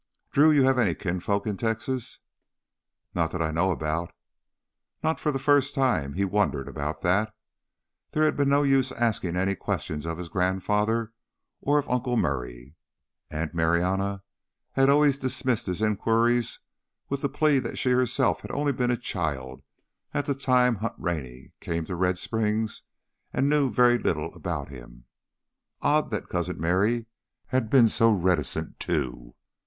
"Drew, 0.31 0.49
you 0.49 0.63
have 0.63 0.79
any 0.79 0.95
kinfolk 0.95 1.45
in 1.45 1.57
Texas?" 1.57 2.17
"Not 3.13 3.29
that 3.33 3.41
I 3.43 3.51
know 3.51 3.69
about." 3.69 4.11
Not 5.03 5.19
for 5.19 5.31
the 5.31 5.37
first 5.37 5.75
time 5.75 6.13
he 6.13 6.25
wondered 6.25 6.67
about 6.67 7.03
that. 7.03 7.35
There 8.09 8.23
had 8.25 8.35
been 8.35 8.49
no 8.49 8.63
use 8.63 8.91
asking 8.91 9.35
any 9.35 9.53
questions 9.53 10.07
of 10.07 10.17
his 10.17 10.27
grandfather 10.27 11.13
or 11.61 11.77
of 11.77 11.87
Uncle 11.87 12.17
Murray. 12.17 12.73
And 13.29 13.41
Aunt 13.41 13.53
Marianna 13.53 14.23
had 14.71 14.89
always 14.89 15.19
dismissed 15.19 15.67
his 15.67 15.83
inquiries 15.83 16.57
with 17.07 17.21
the 17.21 17.29
plea 17.29 17.59
that 17.59 17.77
she 17.77 17.91
herself 17.91 18.39
had 18.41 18.49
only 18.49 18.71
been 18.71 18.89
a 18.89 18.97
child 18.97 19.61
at 20.15 20.25
the 20.25 20.33
time 20.33 20.77
Hunt 20.77 20.95
Rennie 20.97 21.51
came 21.59 21.85
to 21.85 21.95
Red 21.95 22.17
Springs 22.17 22.81
and 23.31 23.47
knew 23.49 23.69
very 23.71 23.99
little 23.99 24.33
about 24.33 24.69
him. 24.69 25.05
Odd 25.83 26.09
that 26.09 26.27
Cousin 26.27 26.59
Merry 26.59 27.05
had 27.49 27.69
been 27.69 27.87
so 27.87 28.11
reticent, 28.11 28.79
too. 28.79 29.35